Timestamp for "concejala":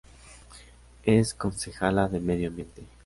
1.35-2.07